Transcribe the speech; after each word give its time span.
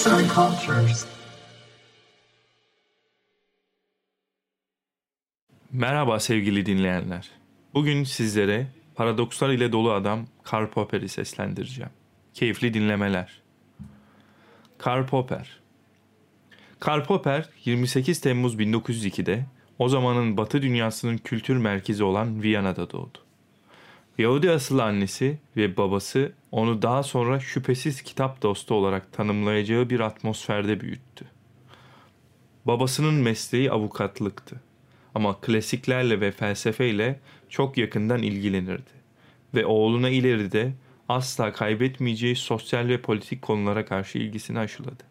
Arts 0.00 0.06
and 0.06 0.30
Cultures. 0.30 1.06
Merhaba 5.72 6.20
sevgili 6.20 6.66
dinleyenler. 6.66 7.30
Bugün 7.74 8.04
sizlere 8.04 8.66
paradokslar 8.94 9.50
ile 9.50 9.72
dolu 9.72 9.92
adam 9.92 10.26
Karl 10.42 10.66
Popper'i 10.66 11.08
seslendireceğim. 11.08 11.90
Keyifli 12.34 12.74
dinlemeler. 12.74 13.42
Karl 14.78 15.06
Popper 15.06 15.60
Karl 16.78 17.04
Popper 17.04 17.48
28 17.64 18.20
Temmuz 18.20 18.54
1902'de 18.54 19.44
o 19.78 19.88
zamanın 19.88 20.36
Batı 20.36 20.62
dünyasının 20.62 21.18
kültür 21.18 21.56
merkezi 21.56 22.04
olan 22.04 22.42
Viyana'da 22.42 22.90
doğdu. 22.90 23.18
Yahudi 24.20 24.50
asıllı 24.50 24.84
annesi 24.84 25.38
ve 25.56 25.76
babası 25.76 26.32
onu 26.52 26.82
daha 26.82 27.02
sonra 27.02 27.40
şüphesiz 27.40 28.02
kitap 28.02 28.42
dostu 28.42 28.74
olarak 28.74 29.12
tanımlayacağı 29.12 29.90
bir 29.90 30.00
atmosferde 30.00 30.80
büyüttü. 30.80 31.24
Babasının 32.64 33.14
mesleği 33.14 33.70
avukatlıktı 33.70 34.60
ama 35.14 35.40
klasiklerle 35.40 36.20
ve 36.20 36.32
felsefeyle 36.32 37.20
çok 37.48 37.78
yakından 37.78 38.22
ilgilenirdi 38.22 38.90
ve 39.54 39.66
oğluna 39.66 40.08
ileride 40.08 40.72
asla 41.08 41.52
kaybetmeyeceği 41.52 42.36
sosyal 42.36 42.88
ve 42.88 43.00
politik 43.00 43.42
konulara 43.42 43.84
karşı 43.84 44.18
ilgisini 44.18 44.58
aşıladı. 44.58 45.02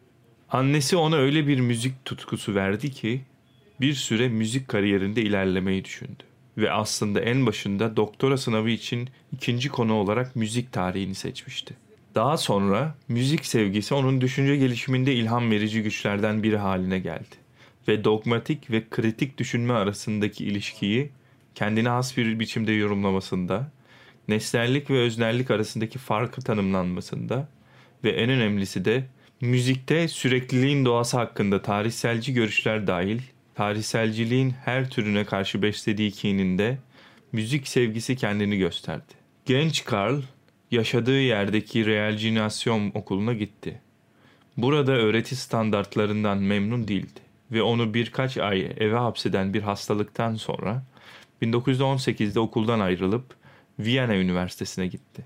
Annesi 0.49 0.97
ona 0.97 1.15
öyle 1.15 1.47
bir 1.47 1.59
müzik 1.59 2.05
tutkusu 2.05 2.55
verdi 2.55 2.91
ki 2.91 3.21
bir 3.81 3.93
süre 3.93 4.29
müzik 4.29 4.67
kariyerinde 4.67 5.21
ilerlemeyi 5.21 5.85
düşündü 5.85 6.29
ve 6.57 6.71
aslında 6.71 7.21
en 7.21 7.45
başında 7.45 7.95
doktora 7.95 8.37
sınavı 8.37 8.69
için 8.69 9.09
ikinci 9.33 9.69
konu 9.69 9.93
olarak 9.93 10.35
müzik 10.35 10.71
tarihini 10.71 11.15
seçmişti. 11.15 11.73
Daha 12.15 12.37
sonra 12.37 12.95
müzik 13.07 13.45
sevgisi 13.45 13.93
onun 13.93 14.21
düşünce 14.21 14.55
gelişiminde 14.55 15.13
ilham 15.13 15.51
verici 15.51 15.83
güçlerden 15.83 16.43
biri 16.43 16.57
haline 16.57 16.99
geldi 16.99 17.35
ve 17.87 18.03
dogmatik 18.03 18.71
ve 18.71 18.83
kritik 18.89 19.37
düşünme 19.37 19.73
arasındaki 19.73 20.45
ilişkiyi 20.45 21.09
kendine 21.55 21.89
has 21.89 22.17
bir 22.17 22.39
biçimde 22.39 22.71
yorumlamasında, 22.71 23.71
nesnellik 24.27 24.89
ve 24.89 24.99
öznellik 24.99 25.51
arasındaki 25.51 25.99
farkı 25.99 26.41
tanımlanmasında 26.41 27.47
ve 28.03 28.09
en 28.09 28.29
önemlisi 28.29 28.85
de 28.85 29.03
müzikte 29.41 30.07
sürekliliğin 30.07 30.85
doğası 30.85 31.17
hakkında 31.17 31.61
tarihselci 31.61 32.33
görüşler 32.33 32.87
dahil 32.87 33.21
tarihselciliğin 33.59 34.53
her 34.65 34.89
türüne 34.89 35.25
karşı 35.25 35.61
beslediği 35.61 36.11
kininde 36.11 36.77
müzik 37.31 37.67
sevgisi 37.67 38.15
kendini 38.15 38.57
gösterdi. 38.57 39.13
Genç 39.45 39.85
Karl 39.85 40.21
yaşadığı 40.71 41.21
yerdeki 41.21 41.85
Realginasyon 41.85 42.91
okuluna 42.93 43.33
gitti. 43.33 43.81
Burada 44.57 44.91
öğreti 44.91 45.35
standartlarından 45.35 46.37
memnun 46.37 46.87
değildi 46.87 47.19
ve 47.51 47.61
onu 47.61 47.93
birkaç 47.93 48.37
ay 48.37 48.71
eve 48.77 48.97
hapseden 48.97 49.53
bir 49.53 49.61
hastalıktan 49.61 50.35
sonra 50.35 50.83
1918'de 51.41 52.39
okuldan 52.39 52.79
ayrılıp 52.79 53.35
Viyana 53.79 54.15
Üniversitesi'ne 54.15 54.87
gitti. 54.87 55.25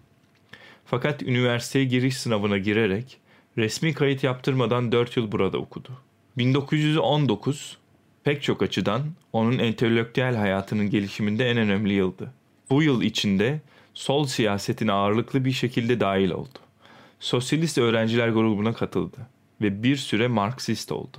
Fakat 0.86 1.24
üniversiteye 1.24 1.86
giriş 1.86 2.18
sınavına 2.18 2.58
girerek 2.58 3.18
resmi 3.58 3.94
kayıt 3.94 4.24
yaptırmadan 4.24 4.92
4 4.92 5.18
yıl 5.18 5.32
burada 5.32 5.58
okudu. 5.58 5.90
1919 6.38 7.83
pek 8.24 8.44
çok 8.44 8.64
açıdan 8.64 9.02
onun 9.34 9.60
entelektüel 9.60 10.36
hayatının 10.36 10.90
gelişiminde 10.90 11.50
en 11.50 11.58
önemli 11.58 11.94
yıldı. 11.94 12.34
Bu 12.70 12.84
yıl 12.84 13.02
içinde 13.02 13.62
sol 13.94 14.26
siyasetine 14.26 14.92
ağırlıklı 14.92 15.46
bir 15.46 15.52
şekilde 15.52 16.00
dahil 16.00 16.32
oldu. 16.32 16.60
Sosyalist 17.20 17.78
öğrenciler 17.78 18.30
grubuna 18.30 18.74
katıldı 18.74 19.18
ve 19.62 19.84
bir 19.84 19.96
süre 19.96 20.28
Marksist 20.28 20.92
oldu. 20.92 21.18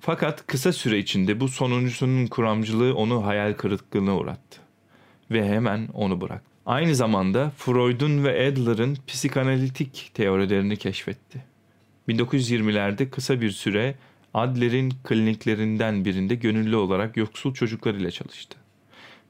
Fakat 0.00 0.46
kısa 0.46 0.72
süre 0.72 0.98
içinde 0.98 1.40
bu 1.40 1.48
sonuncusunun 1.48 2.26
kuramcılığı 2.26 2.94
onu 2.94 3.26
hayal 3.26 3.52
kırıklığına 3.52 4.16
uğrattı 4.16 4.60
ve 5.30 5.48
hemen 5.48 5.88
onu 5.92 6.20
bıraktı. 6.20 6.52
Aynı 6.66 6.94
zamanda 6.94 7.52
Freud'un 7.56 8.24
ve 8.24 8.48
Adler'ın 8.48 8.98
psikanalitik 9.06 10.10
teorilerini 10.14 10.76
keşfetti. 10.76 11.44
1920'lerde 12.08 13.10
kısa 13.10 13.40
bir 13.40 13.50
süre 13.50 13.94
Adler'in 14.34 14.92
kliniklerinden 15.04 16.04
birinde 16.04 16.34
gönüllü 16.34 16.76
olarak 16.76 17.16
yoksul 17.16 17.54
çocuklar 17.54 17.94
ile 17.94 18.10
çalıştı. 18.10 18.58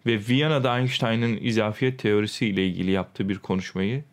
Ve 0.07 0.21
Viyana'da 0.29 0.79
Einstein'ın 0.79 1.39
izafiyet 1.41 1.99
teorisi 1.99 2.47
ile 2.47 2.67
ilgili 2.67 2.91
yaptığı 2.91 3.29
bir 3.29 3.39
konuşmayı 3.39 4.05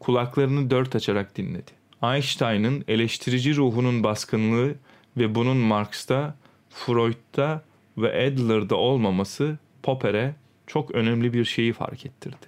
kulaklarını 0.00 0.70
dört 0.70 0.96
açarak 0.96 1.36
dinledi. 1.36 1.70
Einstein'ın 2.02 2.84
eleştirici 2.88 3.56
ruhunun 3.56 4.02
baskınlığı 4.04 4.74
ve 5.16 5.34
bunun 5.34 5.56
Marx'ta, 5.56 6.36
Freud'da 6.70 7.64
ve 7.98 8.26
Adler'da 8.26 8.76
olmaması 8.76 9.58
Popper'e 9.82 10.34
çok 10.66 10.90
önemli 10.90 11.32
bir 11.32 11.44
şeyi 11.44 11.72
fark 11.72 12.06
ettirdi. 12.06 12.46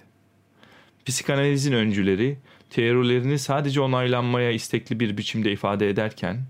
Psikanalizin 1.05 1.73
öncüleri 1.73 2.37
teorilerini 2.69 3.39
sadece 3.39 3.81
onaylanmaya 3.81 4.51
istekli 4.51 4.99
bir 4.99 5.17
biçimde 5.17 5.51
ifade 5.51 5.89
ederken 5.89 6.45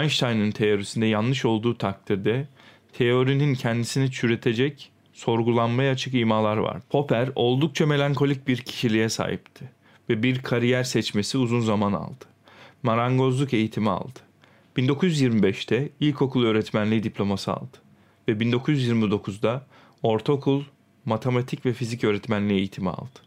Einstein'ın 0.00 0.50
teorisinde 0.50 1.06
yanlış 1.06 1.44
olduğu 1.44 1.78
takdirde 1.78 2.48
teorinin 2.92 3.54
kendisini 3.54 4.10
çürütecek, 4.10 4.92
sorgulanmaya 5.12 5.92
açık 5.92 6.14
imalar 6.14 6.56
var. 6.56 6.80
Popper 6.90 7.28
oldukça 7.34 7.86
melankolik 7.86 8.48
bir 8.48 8.56
kişiliğe 8.56 9.08
sahipti 9.08 9.64
ve 10.08 10.22
bir 10.22 10.42
kariyer 10.42 10.84
seçmesi 10.84 11.38
uzun 11.38 11.60
zaman 11.60 11.92
aldı. 11.92 12.24
Marangozluk 12.82 13.54
eğitimi 13.54 13.90
aldı. 13.90 14.18
1925'te 14.76 15.88
ilkokul 16.00 16.44
öğretmenliği 16.44 17.02
diploması 17.02 17.52
aldı 17.52 17.76
ve 18.28 18.32
1929'da 18.32 19.66
ortaokul, 20.02 20.62
matematik 21.04 21.66
ve 21.66 21.72
fizik 21.72 22.04
öğretmenliği 22.04 22.58
eğitimi 22.58 22.90
aldı. 22.90 23.20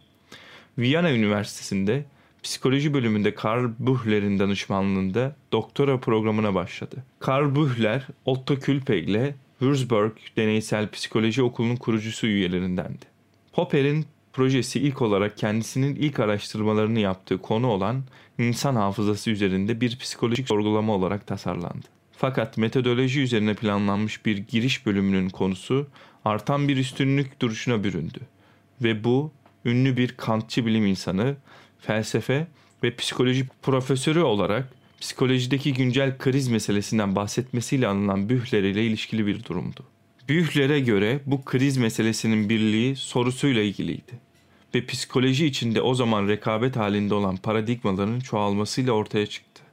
Viyana 0.77 1.11
Üniversitesi'nde 1.11 2.05
psikoloji 2.45 2.94
bölümünde 2.94 3.35
Karl 3.35 3.69
Bühler'in 3.79 4.39
danışmanlığında 4.39 5.35
doktora 5.51 6.00
programına 6.00 6.56
başladı. 6.56 7.03
Karl 7.19 7.56
Bühler, 7.56 8.07
Otto 8.25 8.59
Külpe 8.59 8.97
ile 8.97 9.35
Würzburg 9.59 10.11
Deneysel 10.38 10.89
Psikoloji 10.89 11.44
Okulu'nun 11.44 11.75
kurucusu 11.75 12.28
üyelerindendi. 12.28 13.05
Popper'in 13.53 14.05
projesi 14.34 14.79
ilk 14.79 15.01
olarak 15.01 15.38
kendisinin 15.38 15.95
ilk 15.95 16.19
araştırmalarını 16.19 17.00
yaptığı 17.00 17.38
konu 17.38 17.67
olan 17.67 18.03
insan 18.38 18.75
hafızası 18.75 19.31
üzerinde 19.31 19.81
bir 19.81 19.97
psikolojik 19.97 20.47
sorgulama 20.47 20.94
olarak 20.94 21.28
tasarlandı. 21.28 21.88
Fakat 22.11 22.57
metodoloji 22.57 23.22
üzerine 23.22 23.53
planlanmış 23.53 24.25
bir 24.25 24.38
giriş 24.38 24.85
bölümünün 24.85 25.29
konusu 25.29 25.88
artan 26.25 26.67
bir 26.67 26.78
üstünlük 26.78 27.41
duruşuna 27.41 27.84
büründü. 27.84 28.19
Ve 28.84 29.03
bu 29.03 29.31
ünlü 29.66 29.97
bir 29.97 30.07
Kantçı 30.17 30.66
bilim 30.66 30.85
insanı 30.85 31.35
felsefe 31.88 32.47
ve 32.84 32.96
psikoloji 32.96 33.47
profesörü 33.62 34.22
olarak 34.22 34.73
psikolojideki 35.01 35.73
güncel 35.73 36.18
kriz 36.18 36.47
meselesinden 36.47 37.16
bahsetmesiyle 37.16 37.88
anılan 37.88 38.29
Bühler 38.29 38.63
ile 38.63 38.85
ilişkili 38.85 39.28
bir 39.28 39.44
durumdu. 39.44 39.84
Bühler'e 40.29 40.79
göre 40.79 41.19
bu 41.25 41.46
kriz 41.46 41.78
meselesinin 41.78 42.50
birliği 42.50 42.96
sorusuyla 42.96 43.62
ilgiliydi 43.62 44.13
ve 44.75 44.85
psikoloji 44.85 45.46
içinde 45.46 45.81
o 45.81 45.94
zaman 45.94 46.28
rekabet 46.28 46.75
halinde 46.75 47.13
olan 47.13 47.38
paradigmaların 47.38 48.19
çoğalmasıyla 48.19 48.94
ortaya 48.94 49.25
çıktı. 49.25 49.63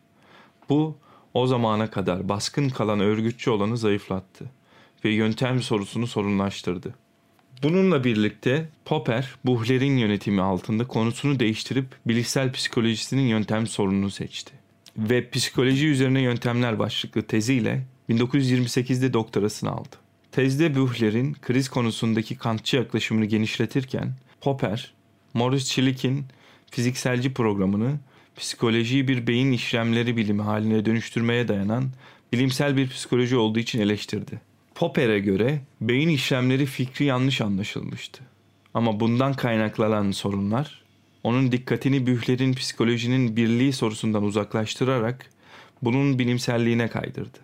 Bu 0.68 0.96
o 1.34 1.46
zamana 1.46 1.90
kadar 1.90 2.28
baskın 2.28 2.68
kalan 2.68 3.00
örgütçü 3.00 3.50
olanı 3.50 3.76
zayıflattı 3.76 4.44
ve 5.04 5.10
yöntem 5.10 5.62
sorusunu 5.62 6.06
sorunlaştırdı. 6.06 6.94
Bununla 7.62 8.04
birlikte 8.04 8.68
Popper, 8.84 9.34
Buhler'in 9.44 9.96
yönetimi 9.96 10.42
altında 10.42 10.86
konusunu 10.86 11.40
değiştirip 11.40 11.86
bilişsel 12.06 12.52
psikolojisinin 12.52 13.22
yöntem 13.22 13.66
sorununu 13.66 14.10
seçti. 14.10 14.52
Ve 14.96 15.30
psikoloji 15.30 15.86
üzerine 15.86 16.20
yöntemler 16.20 16.78
başlıklı 16.78 17.22
teziyle 17.22 17.86
1928'de 18.10 19.12
doktorasını 19.12 19.70
aldı. 19.70 19.96
Tezde 20.32 20.76
Buhler'in 20.76 21.34
kriz 21.42 21.68
konusundaki 21.68 22.36
kantçı 22.36 22.76
yaklaşımını 22.76 23.24
genişletirken 23.24 24.12
Popper, 24.40 24.94
Morris 25.34 25.68
Schlick'in 25.68 26.24
fizikselci 26.70 27.34
programını 27.34 27.98
psikolojiyi 28.36 29.08
bir 29.08 29.26
beyin 29.26 29.52
işlemleri 29.52 30.16
bilimi 30.16 30.42
haline 30.42 30.84
dönüştürmeye 30.84 31.48
dayanan 31.48 31.90
bilimsel 32.32 32.76
bir 32.76 32.88
psikoloji 32.88 33.36
olduğu 33.36 33.58
için 33.58 33.80
eleştirdi. 33.80 34.51
Popper'e 34.74 35.18
göre 35.18 35.60
beyin 35.80 36.08
işlemleri 36.08 36.66
fikri 36.66 37.04
yanlış 37.04 37.40
anlaşılmıştı. 37.40 38.22
Ama 38.74 39.00
bundan 39.00 39.34
kaynaklanan 39.34 40.10
sorunlar 40.10 40.82
onun 41.24 41.52
dikkatini 41.52 42.06
bühlerin 42.06 42.52
psikolojinin 42.52 43.36
birliği 43.36 43.72
sorusundan 43.72 44.22
uzaklaştırarak 44.22 45.30
bunun 45.82 46.18
bilimselliğine 46.18 46.88
kaydırdı. 46.88 47.38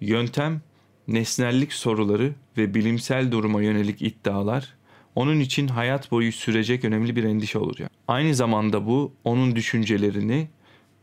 Yöntem, 0.00 0.60
nesnellik 1.08 1.72
soruları 1.72 2.32
ve 2.56 2.74
bilimsel 2.74 3.32
duruma 3.32 3.62
yönelik 3.62 4.02
iddialar 4.02 4.74
onun 5.14 5.40
için 5.40 5.68
hayat 5.68 6.10
boyu 6.10 6.32
sürecek 6.32 6.84
önemli 6.84 7.16
bir 7.16 7.24
endişe 7.24 7.58
olacak. 7.58 7.90
Aynı 8.08 8.34
zamanda 8.34 8.86
bu 8.86 9.12
onun 9.24 9.56
düşüncelerini 9.56 10.48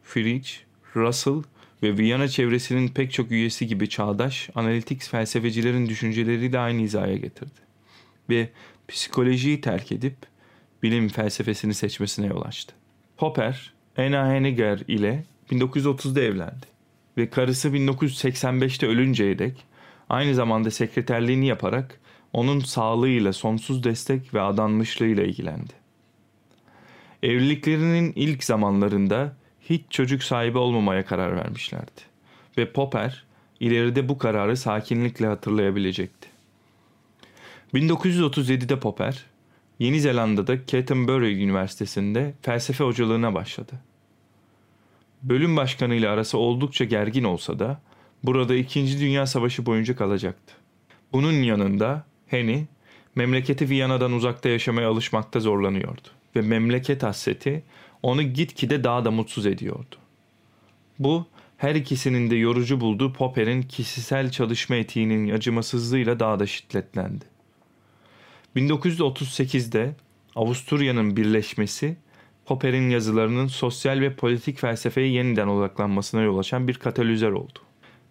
Friedrich 0.03 0.49
Russell 0.95 1.43
ve 1.83 1.97
Viyana 1.97 2.27
çevresinin 2.27 2.87
pek 2.87 3.11
çok 3.11 3.31
üyesi 3.31 3.67
gibi 3.67 3.89
çağdaş 3.89 4.49
analitik 4.55 5.03
felsefecilerin 5.03 5.87
düşünceleri 5.87 6.53
de 6.53 6.59
aynı 6.59 6.81
hizaya 6.81 7.15
getirdi. 7.15 7.59
Ve 8.29 8.49
psikolojiyi 8.87 9.61
terk 9.61 9.91
edip 9.91 10.15
bilim 10.83 11.09
felsefesini 11.09 11.73
seçmesine 11.73 12.27
yol 12.27 12.41
açtı. 12.41 12.73
Popper, 13.17 13.73
Anna 13.97 14.33
Henniger 14.33 14.79
ile 14.87 15.23
1930'da 15.51 16.21
evlendi 16.21 16.65
ve 17.17 17.29
karısı 17.29 17.69
1985'te 17.69 18.87
ölünceye 18.87 19.39
dek 19.39 19.63
aynı 20.09 20.35
zamanda 20.35 20.71
sekreterliğini 20.71 21.47
yaparak 21.47 21.99
onun 22.33 22.59
sağlığıyla 22.59 23.33
sonsuz 23.33 23.83
destek 23.83 24.33
ve 24.33 24.41
adanmışlığıyla 24.41 25.23
ilgilendi. 25.23 25.73
Evliliklerinin 27.23 28.13
ilk 28.15 28.43
zamanlarında 28.43 29.37
hiç 29.69 29.81
çocuk 29.89 30.23
sahibi 30.23 30.57
olmamaya 30.57 31.05
karar 31.05 31.35
vermişlerdi. 31.35 32.01
Ve 32.57 32.71
Popper 32.71 33.23
ileride 33.59 34.09
bu 34.09 34.17
kararı 34.17 34.57
sakinlikle 34.57 35.27
hatırlayabilecekti. 35.27 36.27
1937'de 37.73 38.79
Popper, 38.79 39.25
Yeni 39.79 40.01
Zelanda'da 40.01 40.65
Canterbury 40.65 41.43
Üniversitesi'nde 41.43 42.33
felsefe 42.41 42.83
hocalığına 42.83 43.33
başladı. 43.33 43.73
Bölüm 45.23 45.57
başkanı 45.57 45.95
ile 45.95 46.09
arası 46.09 46.37
oldukça 46.37 46.85
gergin 46.85 47.23
olsa 47.23 47.59
da 47.59 47.81
burada 48.23 48.55
2. 48.55 48.99
Dünya 48.99 49.27
Savaşı 49.27 49.65
boyunca 49.65 49.95
kalacaktı. 49.95 50.53
Bunun 51.13 51.33
yanında 51.33 52.05
Henny, 52.27 52.63
memleketi 53.15 53.69
Viyana'dan 53.69 54.11
uzakta 54.11 54.49
yaşamaya 54.49 54.89
alışmakta 54.89 55.39
zorlanıyordu 55.39 56.07
ve 56.35 56.41
memleket 56.41 57.03
hasreti 57.03 57.63
onu 58.03 58.21
gitgide 58.21 58.83
daha 58.83 59.05
da 59.05 59.11
mutsuz 59.11 59.45
ediyordu. 59.45 59.95
Bu 60.99 61.25
her 61.57 61.75
ikisinin 61.75 62.29
de 62.29 62.35
yorucu 62.35 62.79
bulduğu 62.81 63.13
Popper'in 63.13 63.61
kişisel 63.61 64.31
çalışma 64.31 64.75
etiğinin 64.75 65.29
acımasızlığıyla 65.29 66.19
daha 66.19 66.39
da 66.39 66.47
şiddetlendi. 66.47 67.25
1938'de 68.55 69.95
Avusturya'nın 70.35 71.17
birleşmesi 71.17 71.97
Popper'in 72.45 72.89
yazılarının 72.89 73.47
sosyal 73.47 74.01
ve 74.01 74.15
politik 74.15 74.59
felsefeye 74.59 75.07
yeniden 75.07 75.47
odaklanmasına 75.47 76.21
yol 76.21 76.37
açan 76.37 76.67
bir 76.67 76.73
katalizör 76.73 77.31
oldu. 77.31 77.59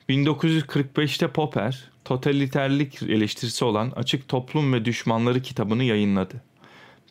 1945'te 0.09 1.29
Popper, 1.29 1.91
totaliterlik 2.05 3.03
eleştirisi 3.03 3.65
olan 3.65 3.91
Açık 3.91 4.29
Toplum 4.29 4.73
ve 4.73 4.85
Düşmanları 4.85 5.43
kitabını 5.43 5.85
yayınladı. 5.85 6.43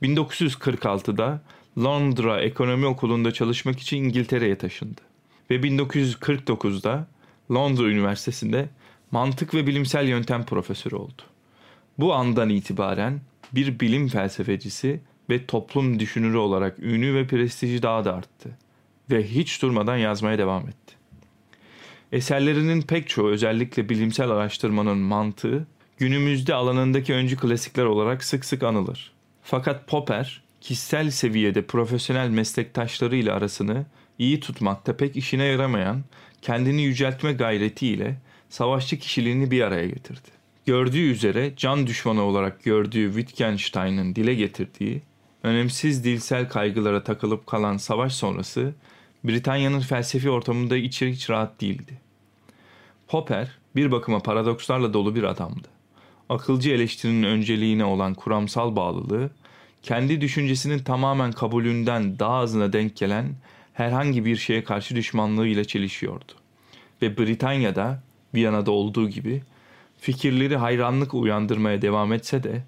1946'da 0.02 1.42
Londra 1.78 2.42
Ekonomi 2.42 2.86
Okulu'nda 2.86 3.32
çalışmak 3.32 3.80
için 3.80 3.98
İngiltere'ye 3.98 4.58
taşındı. 4.58 5.02
Ve 5.50 5.56
1949'da 5.56 7.08
Londra 7.52 7.84
Üniversitesi'nde 7.84 8.70
mantık 9.12 9.54
ve 9.54 9.68
bilimsel 9.68 10.08
yöntem 10.08 10.46
profesörü 10.46 10.96
oldu. 10.96 11.22
Bu 11.98 12.14
andan 12.14 12.50
itibaren 12.50 13.22
bir 13.52 13.80
bilim 13.80 14.08
felsefecisi 14.08 15.02
ve 15.30 15.46
toplum 15.46 16.00
düşünürü 16.00 16.38
olarak 16.38 16.80
ünü 16.80 17.16
ve 17.16 17.28
prestiji 17.28 17.84
daha 17.84 18.06
da 18.06 18.14
arttı 18.14 18.58
ve 19.12 19.28
hiç 19.28 19.62
durmadan 19.62 19.98
yazmaya 19.98 20.38
devam 20.38 20.62
etti. 20.68 20.96
Eserlerinin 22.12 22.82
pek 22.82 23.10
çoğu 23.10 23.30
özellikle 23.30 23.90
bilimsel 23.90 24.30
araştırmanın 24.30 24.98
mantığı 24.98 25.68
günümüzde 25.98 26.54
alanındaki 26.54 27.14
öncü 27.14 27.38
klasikler 27.38 27.86
olarak 27.86 28.24
sık 28.24 28.46
sık 28.46 28.64
anılır. 28.64 29.12
Fakat 29.44 29.88
Popper 29.88 30.45
kişisel 30.66 31.12
seviyede 31.12 31.66
profesyonel 31.66 32.30
meslektaşlarıyla 32.30 33.36
arasını 33.36 33.86
iyi 34.20 34.40
tutmakta 34.40 34.98
pek 34.98 35.16
işine 35.16 35.44
yaramayan 35.44 36.04
kendini 36.42 36.82
yüceltme 36.82 37.34
gayretiyle 37.34 38.18
savaşçı 38.50 39.00
kişiliğini 39.00 39.52
bir 39.52 39.62
araya 39.62 39.88
getirdi. 39.88 40.30
Gördüğü 40.66 41.12
üzere 41.12 41.54
can 41.58 41.88
düşmanı 41.88 42.22
olarak 42.22 42.64
gördüğü 42.64 43.14
Wittgenstein'ın 43.14 44.16
dile 44.16 44.36
getirdiği 44.36 45.02
önemsiz 45.44 46.04
dilsel 46.04 46.50
kaygılara 46.50 47.04
takılıp 47.04 47.48
kalan 47.48 47.78
savaş 47.78 48.16
sonrası 48.16 48.74
Britanya'nın 49.24 49.80
felsefi 49.80 50.30
ortamında 50.30 50.78
içi 50.78 51.12
hiç 51.12 51.30
rahat 51.30 51.62
değildi. 51.62 52.00
Popper 53.08 53.58
bir 53.76 53.92
bakıma 53.92 54.20
paradokslarla 54.20 54.94
dolu 54.94 55.16
bir 55.16 55.24
adamdı. 55.24 55.68
Akılcı 56.30 56.72
eleştirinin 56.72 57.24
önceliğine 57.24 57.86
olan 57.86 58.14
kuramsal 58.14 58.76
bağlılığı, 58.76 59.30
kendi 59.86 60.22
düşüncesinin 60.22 60.80
tamamen 60.80 61.32
kabulünden 61.32 62.20
daha 62.20 62.34
azına 62.34 62.74
denk 62.74 62.98
gelen 62.98 63.36
herhangi 63.74 64.26
bir 64.26 64.36
şeye 64.36 64.64
karşı 64.64 64.96
düşmanlığıyla 64.96 65.64
çelişiyordu. 65.64 66.32
Ve 67.02 67.18
Britanya'da, 67.18 68.04
Viyana'da 68.34 68.72
olduğu 68.72 69.10
gibi 69.10 69.44
fikirleri 69.98 70.58
hayranlık 70.58 71.14
uyandırmaya 71.14 71.82
devam 71.82 72.14
etse 72.14 72.44
de 72.44 72.64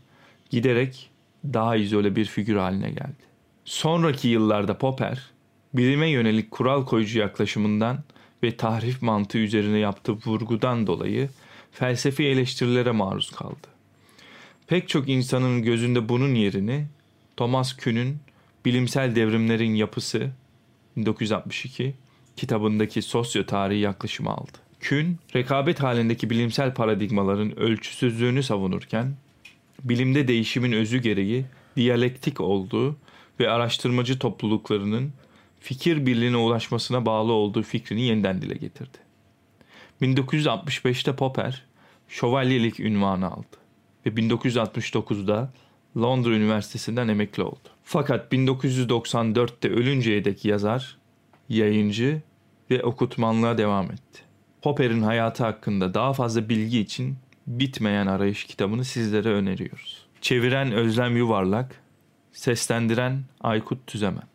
giderek 0.49 1.09
daha 1.43 1.75
izole 1.75 2.15
bir 2.15 2.25
figür 2.25 2.55
haline 2.55 2.89
geldi. 2.89 3.23
Sonraki 3.65 4.27
yıllarda 4.27 4.77
Popper, 4.77 5.31
bilime 5.73 6.07
yönelik 6.09 6.51
kural 6.51 6.85
koyucu 6.85 7.19
yaklaşımından 7.19 8.03
ve 8.43 8.57
tahrif 8.57 9.01
mantığı 9.01 9.37
üzerine 9.37 9.77
yaptığı 9.77 10.13
vurgudan 10.13 10.87
dolayı 10.87 11.29
felsefi 11.71 12.23
eleştirilere 12.23 12.91
maruz 12.91 13.31
kaldı. 13.31 13.67
Pek 14.67 14.89
çok 14.89 15.09
insanın 15.09 15.63
gözünde 15.63 16.09
bunun 16.09 16.35
yerini 16.35 16.87
Thomas 17.37 17.77
Kuhn'ün 17.77 18.19
Bilimsel 18.65 19.15
Devrimlerin 19.15 19.75
Yapısı 19.75 20.31
1962 20.97 21.95
kitabındaki 22.35 23.01
sosyo 23.01 23.45
tarihi 23.45 23.79
yaklaşımı 23.79 24.29
aldı. 24.29 24.57
Kuhn, 24.89 25.05
rekabet 25.35 25.83
halindeki 25.83 26.29
bilimsel 26.29 26.73
paradigmaların 26.73 27.59
ölçüsüzlüğünü 27.59 28.43
savunurken, 28.43 29.15
bilimde 29.83 30.27
değişimin 30.27 30.71
özü 30.71 30.97
gereği 30.97 31.45
diyalektik 31.75 32.41
olduğu 32.41 32.97
ve 33.39 33.49
araştırmacı 33.49 34.19
topluluklarının 34.19 35.13
fikir 35.59 36.05
birliğine 36.05 36.37
ulaşmasına 36.37 37.05
bağlı 37.05 37.31
olduğu 37.31 37.63
fikrini 37.63 38.01
yeniden 38.01 38.41
dile 38.41 38.55
getirdi. 38.55 38.97
1965'te 40.01 41.15
Popper 41.15 41.65
şövalyelik 42.07 42.79
ünvanı 42.79 43.27
aldı 43.27 43.57
ve 44.05 44.09
1969'da 44.09 45.51
Londra 45.97 46.29
Üniversitesi'nden 46.29 47.07
emekli 47.07 47.43
oldu. 47.43 47.69
Fakat 47.83 48.33
1994'te 48.33 49.69
ölünceye 49.69 50.25
dek 50.25 50.45
yazar, 50.45 50.97
yayıncı 51.49 52.21
ve 52.71 52.83
okutmanlığa 52.83 53.57
devam 53.57 53.85
etti. 53.85 54.21
Popper'in 54.61 55.01
hayatı 55.01 55.43
hakkında 55.43 55.93
daha 55.93 56.13
fazla 56.13 56.49
bilgi 56.49 56.79
için 56.79 57.17
Bitmeyen 57.47 58.07
Arayış 58.07 58.43
kitabını 58.43 58.85
sizlere 58.85 59.29
öneriyoruz. 59.29 60.05
Çeviren 60.21 60.71
Özlem 60.71 61.17
Yuvarlak, 61.17 61.81
seslendiren 62.31 63.23
Aykut 63.41 63.87
Tüzemen. 63.87 64.27